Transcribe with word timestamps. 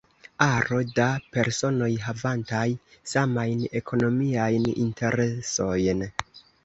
Aro 0.43 0.77
da 0.99 1.09
personoj 1.35 1.89
havantaj 2.05 2.65
samajn 3.13 3.61
ekonomiajn 3.81 4.67
interesojn. 4.87 6.03